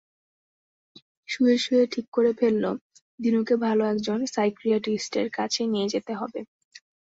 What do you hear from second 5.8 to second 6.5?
যেতে হবে।